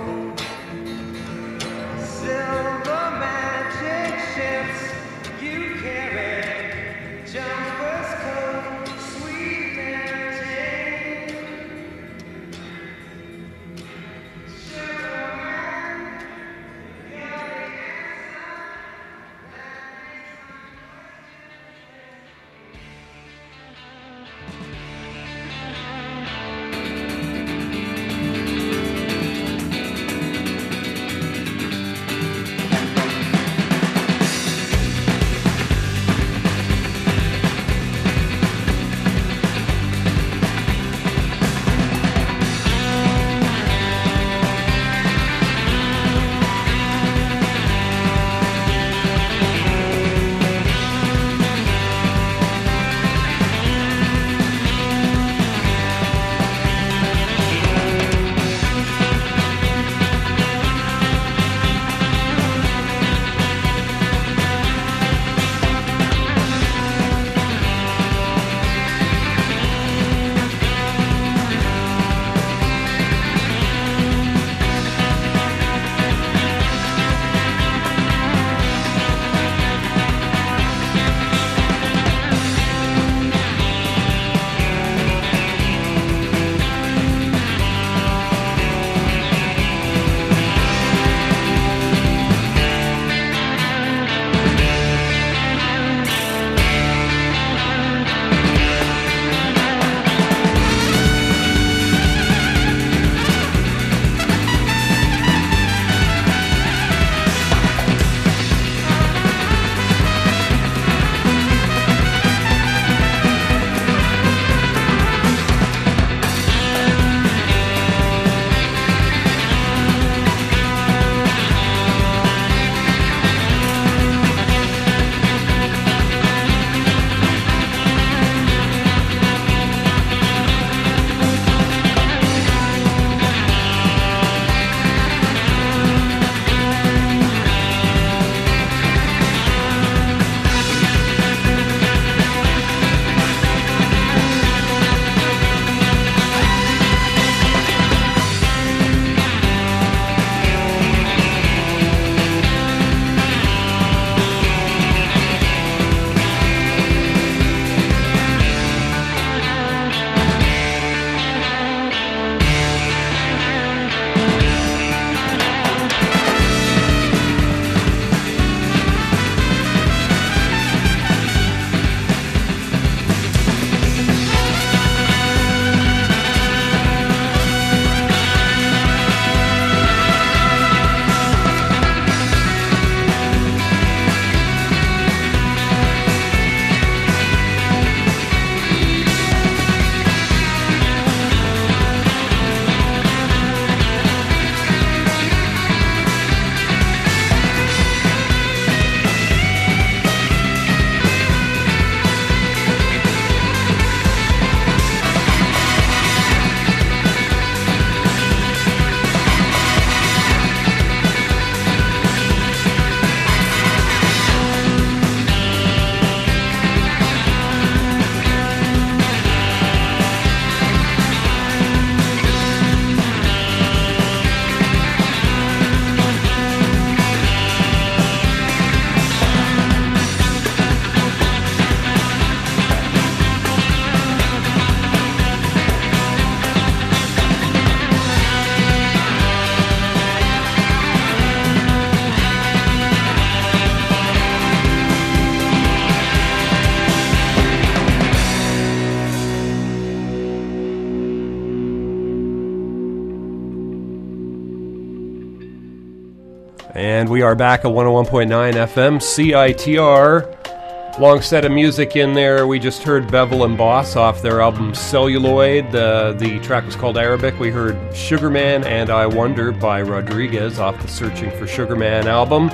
[257.11, 260.97] We are back at 101.9 FM CITR.
[260.97, 262.47] Long set of music in there.
[262.47, 265.73] We just heard Bevel and Boss off their album Celluloid.
[265.73, 267.37] The, the track was called Arabic.
[267.37, 272.49] We heard Sugarman and I Wonder by Rodriguez off the Searching for Sugarman album.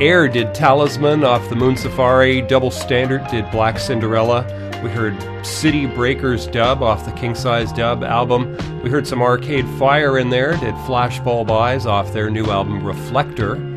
[0.00, 2.42] Air did Talisman off the Moon Safari.
[2.42, 4.44] Double Standard did Black Cinderella.
[4.82, 5.16] We heard
[5.46, 8.56] City Breakers dub off the King Size Dub album.
[8.82, 13.71] We heard some Arcade Fire in there, did Flashbulb Eyes off their new album Reflector.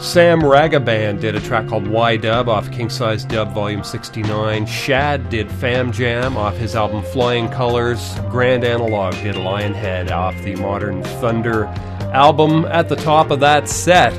[0.00, 4.64] Sam Ragga Band did a track called Y Dub off King Size Dub Volume 69.
[4.64, 8.14] Shad did Fam Jam off his album Flying Colors.
[8.30, 11.66] Grand Analog did Lionhead off the Modern Thunder
[12.14, 12.64] album.
[12.64, 14.14] At the top of that set,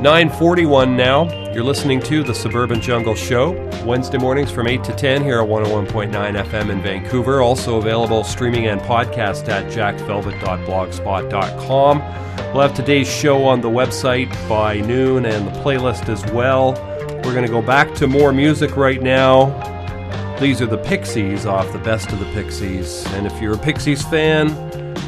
[0.00, 1.30] 941 now.
[1.52, 3.52] You're listening to the Suburban Jungle Show,
[3.84, 7.40] Wednesday mornings from 8 to 10 here at 101.9 FM in Vancouver.
[7.40, 11.98] Also available streaming and podcast at jackvelvet.blogspot.com.
[12.52, 16.72] We'll have today's show on the website by noon and the playlist as well.
[17.24, 19.52] We're going to go back to more music right now.
[20.40, 23.06] These are the Pixies off the Best of the Pixies.
[23.12, 24.48] And if you're a Pixies fan,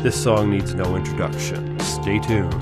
[0.02, 1.76] this song needs no introduction.
[1.80, 2.54] Stay tuned.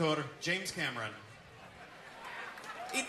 [0.00, 1.12] Director James Cameron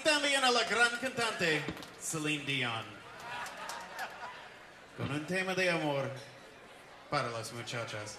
[0.04, 1.62] también la gran cantante
[2.00, 2.86] Celine Dion
[4.98, 6.12] con un tema de amor
[7.10, 8.18] para las muchachas.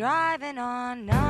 [0.00, 1.29] Driving on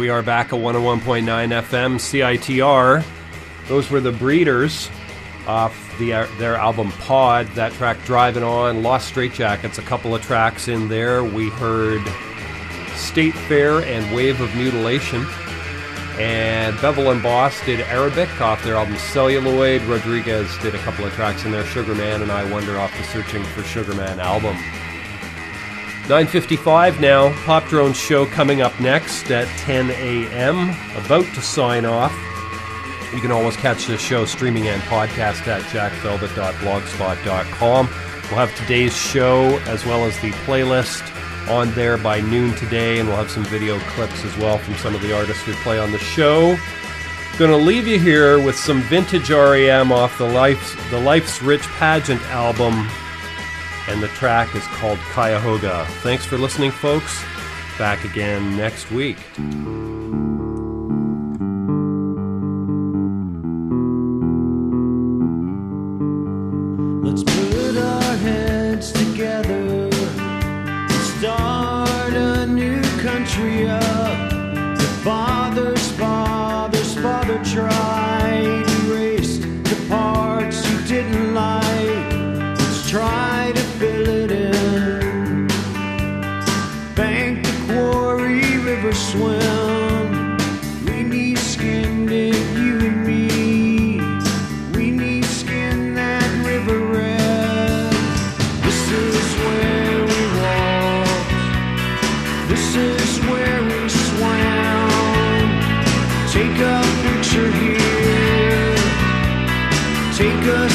[0.00, 3.04] we are back at 101.9 FM CITR.
[3.68, 4.88] Those were the Breeders
[5.46, 7.46] off the, uh, their album Pod.
[7.48, 11.22] That track, Driving On, Los Straitjackets, a couple of tracks in there.
[11.22, 12.00] We heard
[12.94, 15.26] State Fair and Wave of Mutilation.
[16.18, 19.82] And Bevel and Boss did Arabic off their album Celluloid.
[19.82, 21.66] Rodriguez did a couple of tracks in there.
[21.66, 24.56] Sugarman and I Wonder off the Searching for Sugarman album.
[26.10, 27.30] 9.55 now.
[27.44, 30.70] Pop Drone show coming up next at 10 a.m.
[31.04, 32.12] About to sign off.
[33.14, 37.86] You can always catch this show streaming and podcast at jackvelvet.blogspot.com.
[37.86, 41.16] We'll have today's show as well as the playlist
[41.48, 44.96] on there by noon today, and we'll have some video clips as well from some
[44.96, 46.58] of the artists we play on the show.
[47.36, 52.20] To leave you here with some vintage REM off the Life's, the Life's Rich Pageant
[52.30, 52.88] album,
[53.90, 55.84] and the track is called Cuyahoga.
[56.02, 57.24] Thanks for listening, folks.
[57.76, 59.18] Back again next week.
[110.20, 110.69] Take a